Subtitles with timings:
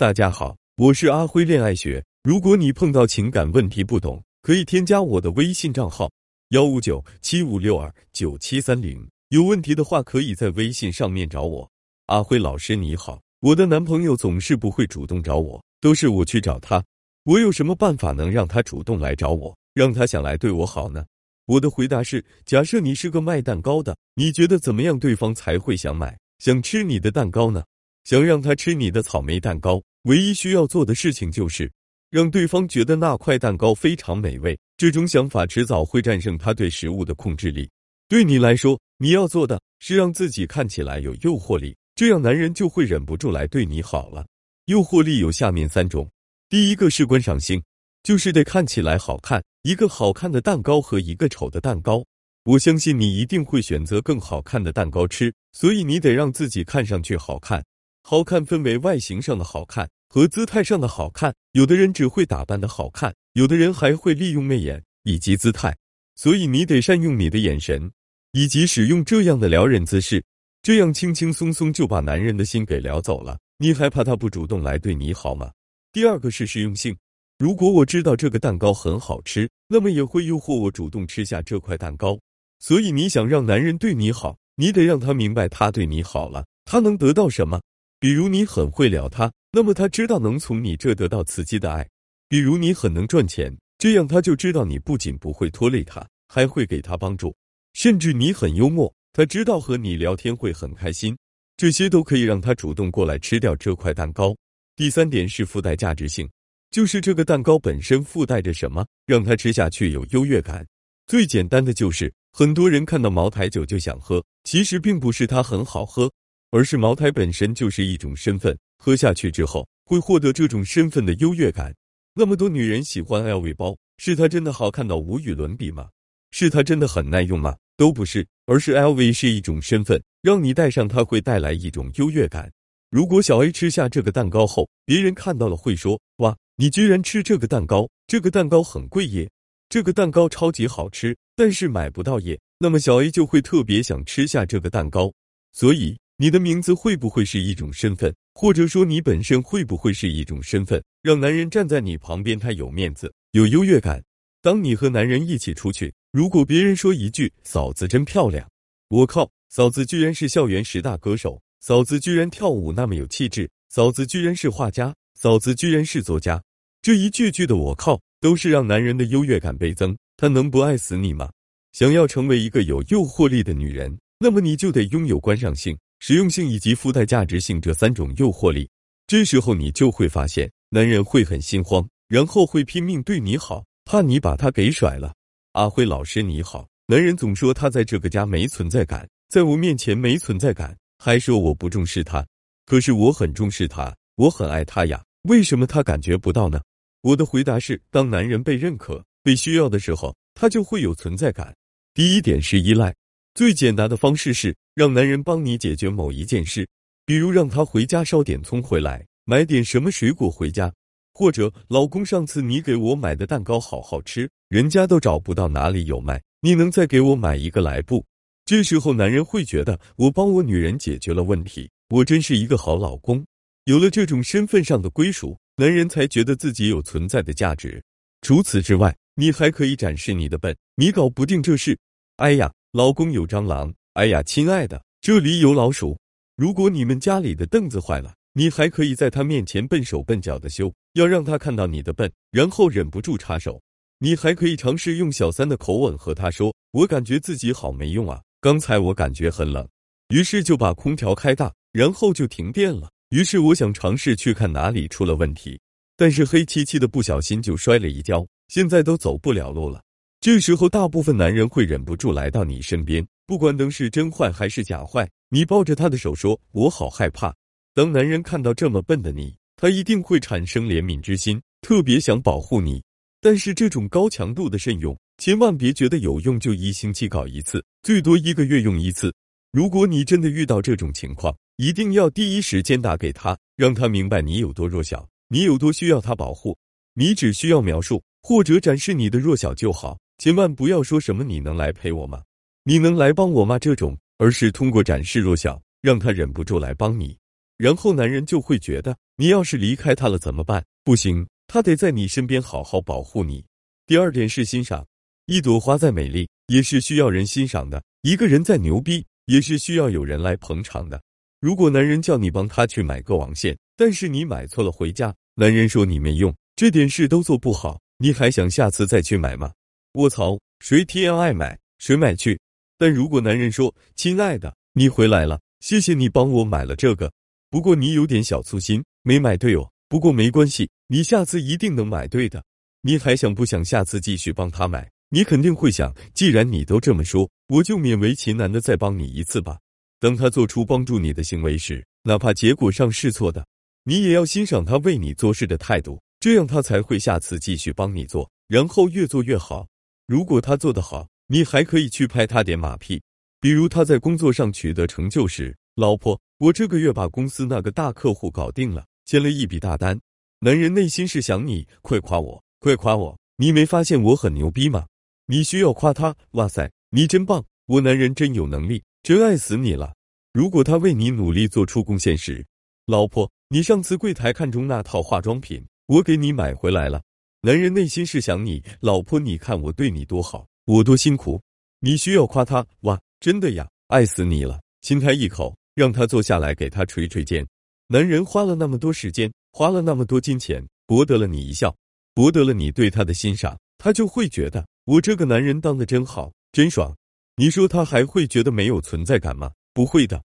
[0.00, 2.02] 大家好，我是阿辉恋爱学。
[2.22, 6.10] 如果你碰到情感问题不懂，可以添加我的微信账号
[6.52, 9.06] 幺五九七五六二九七三零。
[9.28, 11.70] 有问题的话，可以在微信上面找我。
[12.06, 16.82] 阿辉老师你好，我的男朋友总是不会主动找我，都是我去找他。
[17.24, 21.04] 我有什么办法能让他主动来找我，让他想来对我好呢？
[21.44, 27.62] 我的回答是：假设你是个卖蛋糕的，你觉得怎么样对方才会想买、想吃你的蛋糕呢？
[28.04, 29.82] 想让他吃你的草莓蛋糕？
[30.04, 31.70] 唯一需要做的事情就是
[32.10, 34.58] 让对方觉得那块蛋糕非常美味。
[34.76, 37.68] 这种想法迟早会战胜他对食物的控制力。
[38.08, 44.26] 对你来说，你要做的是让自己看起来有诱惑力，这样男人就会忍不住来对你好了。
[44.64, 46.10] 诱惑力有下面三种：
[46.48, 47.62] 第一个是观赏性，
[48.02, 49.42] 就是得看起来好看。
[49.62, 52.02] 一个好看的蛋糕和一个丑的蛋糕，
[52.44, 55.32] 我相信你一定会选择更好看的蛋糕吃。
[55.52, 57.62] 所以你得让自己看上去好看。
[58.02, 61.34] 好看分为外形上的好看和姿态上的好看。
[61.52, 65.76] 有的人只会打扮的好看，有的人还会利用媚眼以及姿态。
[66.16, 67.90] 所以你得善用你的眼神，
[68.32, 70.22] 以及使用这样的撩人姿势，
[70.62, 73.38] 这样轻轻松松就把男人的心给撩走了。
[73.58, 75.50] 你还怕他不主动来对你好吗？
[75.92, 76.96] 第二个是实用性。
[77.38, 82.18] 如果我知道这个蛋糕很好吃，那么也会诱惑我主动吃下这块蛋糕。
[82.58, 87.60] 所以你想让男人对你好，你得让他明白他对你好了，他能得到什么。
[88.00, 91.84] 比如你很会聊他，那么他知道能从你这得到刺激的爱；
[92.30, 97.28] 比如你很能赚钱，这样他就知道你不仅不会拖累他，还会给他帮助；
[97.74, 101.14] 甚至你很幽默，他知道和你聊天会很开心，
[101.58, 104.34] 这些都可以让他主动过来吃掉这块蛋糕。
[104.76, 106.26] 第三点是附带价值性，
[106.70, 110.66] 就是这个蛋糕本身附带着什么，让他吃下去有优越感。
[111.06, 116.10] 最简单的就是，很多人看到茅台酒就想喝，其实并不是它很好喝。
[116.50, 121.74] 而是茅台本身就是一种身份，喝下去之后会获得这种身份的优越感。
[122.14, 125.88] 那么多女人喜欢 LV 包，是它真的好看到无与伦比吗？
[126.32, 127.56] 是它真的很耐用吗？
[127.76, 132.50] 都不是，而是 LV 是一种身份，让你戴上它会带来一种优越感。
[132.90, 137.88] 如果小 A 吃下这个蛋糕后，别人看到了会说：“哇，你居然吃这个蛋糕？
[138.08, 139.30] 这个蛋糕很贵耶，
[139.68, 145.12] 这个蛋糕超级好吃，但是买不到耶。”那么小 A 就会特别想吃下这个蛋糕，
[145.52, 145.99] 所以。
[146.22, 154.04] 你的名字会不会是一种身份，或者说你本身会不会是一种身份，让男人站在你旁边，他有面子，有优越感。
[154.42, 158.46] 当你和男人一起出去，如果别人说一句“嫂子真漂亮”，
[158.90, 166.42] 我靠，嫂子居然是校园十大歌手，嫂子居然跳舞那么有气质，嫂子居然是画家，嫂子居然是作家，
[166.82, 169.96] 这一句句的我靠，都是让男人的优越感倍增。
[170.18, 171.30] 他能不爱死你吗？
[171.72, 175.74] 想要成为一个有诱惑力的女人，那么你就得拥有观赏性。
[176.00, 178.68] 实用性以及附带价值性这三种诱惑力，
[179.06, 185.14] 这时候你就会发现，男人会很心慌，然后会拼命对你好，怕你把他给甩了。
[185.52, 192.26] 阿辉老师你好，男人总说他在这个家没存在感，在我面前没存在感，还说我不重视他，
[192.64, 196.62] 可是我很重视他，我很爱他呀，为什么他感觉不到呢？
[197.02, 201.54] 我的回答是，当男人被认可、被需要的时候，他就会有存在感。
[201.92, 202.94] 第一点是依赖。
[203.34, 206.68] 最简单的方式是让男人帮你解决某一件事，
[207.06, 210.72] 比如让他回家烧点葱回来，买点什么水果回家，
[211.14, 218.04] 或者老公上次你给我买的蛋糕好好吃，人家都找不到哪里有卖，你能再给我买一个来不？
[218.44, 223.24] 这时候男人会觉得我帮我女人解决了问题，我真是一个好老公。
[223.64, 227.80] 有了这种身份上的归属，男人才觉得自己有存在的价值。
[228.22, 231.78] 除此之外，你还可以展示你的笨，你搞不定这事，
[232.16, 232.52] 哎呀。
[232.72, 235.98] 老公有蟑螂，哎呀，亲爱的，这里有老鼠。
[236.36, 243.60] 如果你们家里的凳子坏了，你还可以在他面前笨手笨脚的修，要让他看到你的笨，然后忍不住插手。
[243.98, 249.68] 你还可以尝试用小三的口吻和他说：“我感觉自己好没用啊，刚才我感觉很冷，
[250.10, 252.88] 于是就把空调开大，然后就停电了。
[253.08, 255.60] 于是我想尝试去看哪里出了问题，
[255.96, 259.82] 但是黑漆漆的，不小心就摔了一跤，现在都走不了路了。”
[260.22, 267.34] 这时候，大部分男人会忍不住来到你身边，不管灯是真坏还是假坏，你抱着他的手说：“我好害怕。”
[267.72, 272.82] 当男人看到这么笨的你，他一定会产生怜悯之心，特别想保护你。
[273.22, 279.10] 但是这种高强度的慎用，千万别觉得有用就一星期搞一次，最多一个月用一次。
[279.52, 286.54] 如果你真的遇到这种情况，一定要第一时间打给他，让他明白你有多弱小，你有多需要他保护。
[286.92, 289.98] 你只需要描述或者展示你的弱小就好。
[290.20, 292.22] 千万不要说什么“你能来陪我吗？
[292.64, 297.16] 你能来帮我吗？”这种，而是通过展示弱小，让他忍不住来帮你，
[297.56, 300.62] 然后男人就会觉得你要是离开他了怎么办？
[300.84, 303.42] 不行，他得在你身边好好保护你。
[303.86, 304.86] 第二点是欣赏，
[305.24, 311.00] 一朵花再美丽，也是需要人欣赏的；一个人再牛逼，也是需要有人来捧场的。
[311.40, 319.50] 如果男人叫你帮他去买个网线，但是你买错了回家，男人说你没用，这点事都做不好，你还想下次再去买吗？
[319.94, 322.38] 卧槽，谁天爱买谁买去。
[322.78, 327.12] 但如果男人说：“亲爱的，你回来了，谢谢你帮我买了这个，
[327.50, 329.68] 不过你有点小粗心，没买对哦。
[329.88, 332.44] 不过没关系，你下次一定能买对的。”
[332.82, 334.88] 你还想不想下次继续帮他买？
[335.08, 339.58] 你肯定会想，既然你都这么说，我就勉为其难的再帮你一次吧。
[339.98, 343.44] 等他做出帮助你的行为时，哪怕结果上是错的，
[343.82, 349.66] 你也要欣赏他为你做事的态度，这样他才会下次继续帮你做，然后越做越好。
[350.10, 353.00] 如果他做得好，你还可以去拍他点马屁，
[353.40, 360.00] 比如他在工作上取得成就时，老婆，我这个月把公司那个大客户搞定了，签了一笔大单。
[360.40, 362.42] 男人内心是想你，快夸我。
[362.58, 363.16] 快夸我！
[363.36, 364.88] 你没发现我很牛逼吗？
[365.26, 366.16] 你需要夸他。
[366.32, 367.44] 哇塞，你真棒！
[367.66, 369.94] 我男人真有能力，真爱死你了。
[370.32, 372.44] 如果他为你努力做出贡献时，
[372.86, 377.00] 老婆，你上次柜台看中那套化妆品，我给你买回来了。
[377.42, 381.40] 男人内心是想你，老婆，你看我对你多好，我多辛苦。
[381.78, 382.66] 你需要夸他。
[382.82, 384.60] 哇，真的呀，爱死你了！
[384.82, 387.46] 亲他一口，让他坐下来，给他捶捶肩。
[387.86, 391.74] 男人花了那么多时间，花了那么多金钱，博得了你一笑。
[392.12, 396.94] 博得了你对他的欣赏，他就会觉得我这个男人当的真好，真爽。
[397.36, 399.50] 你说他还会觉得没有存在感吗？
[399.72, 400.22] 不会的。